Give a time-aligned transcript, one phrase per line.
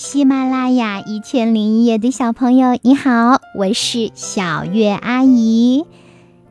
[0.00, 5.86] 喜马拉雅一千零一夜的小朋友，你好，我是小月阿姨。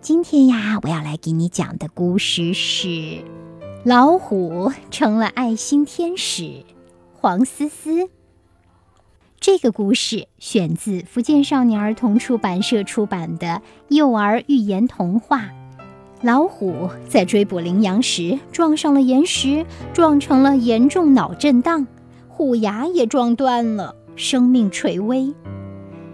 [0.01, 3.23] 今天呀，我要来给你讲的故事是
[3.85, 6.65] 老虎成了爱心天使。
[7.13, 8.09] 黄思思。
[9.39, 15.45] 这个故事选自福建少年儿童出版社出版的幼儿寓言童话。
[16.21, 21.87] 老虎在追捕羚羊时撞上了岩石，撞成了严重脑震荡。
[22.37, 25.33] 虎牙也撞断了，生命垂危。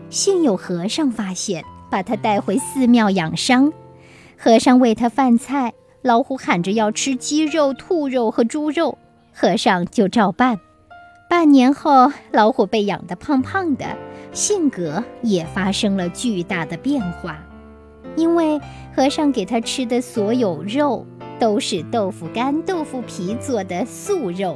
[0.10, 3.74] 幸有和尚发现，把他带回寺庙养伤。
[4.38, 8.98] 和尚喂他饭菜，老虎喊着要吃鸡肉、兔肉和猪肉，
[9.34, 10.58] 和尚就照办。
[11.30, 13.86] 半年后，老虎被养得胖胖的，
[14.32, 17.38] 性格也发生了巨大的变化。
[18.16, 18.62] 因为
[18.96, 21.06] 和尚给他吃的所有肉
[21.38, 24.56] 都是豆腐干、豆腐皮做的素肉。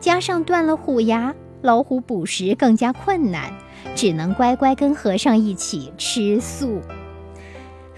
[0.00, 3.52] 加上断了虎牙，老虎捕食更加困难，
[3.94, 6.80] 只能乖乖跟和尚一起吃素。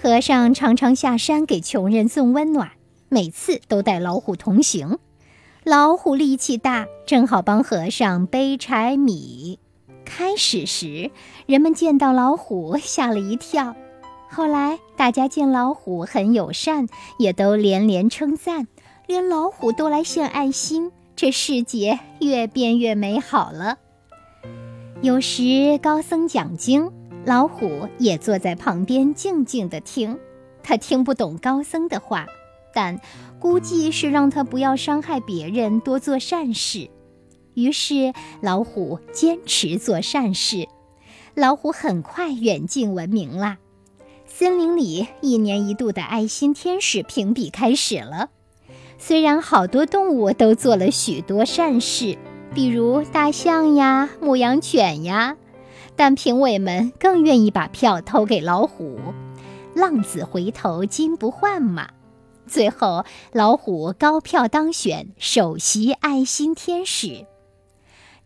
[0.01, 2.71] 和尚常常下山给穷人送温暖，
[3.09, 4.99] 每次都带老虎同行。
[5.65, 9.59] 老虎力气大，正好帮和尚背柴米。
[10.05, 11.11] 开始时，
[11.47, 13.75] 人们见到老虎吓了一跳，
[14.31, 16.87] 后来大家见老虎很友善，
[17.19, 18.67] 也都连连称赞，
[19.07, 20.93] 连老虎都来献爱心。
[21.19, 23.79] 这世界越变越美好了。
[25.03, 26.93] 有时高僧讲经，
[27.25, 30.17] 老虎也坐在旁边静静地听。
[30.63, 32.27] 他听不懂高僧的话，
[32.73, 33.01] 但
[33.41, 36.89] 估计是让他不要伤害别人，多做善事。
[37.55, 40.69] 于是老虎坚持做善事。
[41.35, 43.59] 老虎很快远近闻名了。
[44.25, 48.31] 森林里一年一度的爱心天使评比开始了。
[49.01, 52.19] 虽然好多动物都做了许多善事，
[52.53, 55.37] 比如大象呀、牧羊犬呀，
[55.95, 58.99] 但评委们更愿意把票投给老虎。
[59.75, 61.89] 浪子回头金不换嘛。
[62.47, 67.27] 最后，老虎高票当选首席爱心天使。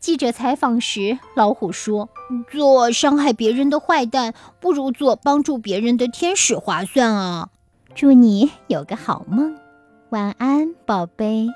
[0.00, 2.08] 记者采访时，老虎说
[2.50, 7.50] ：“做伤害别人的坏蛋，不如做帮助别人的天使划算啊！”
[7.94, 9.61] 祝你有个好梦。
[10.12, 11.46] 晚安，宝贝。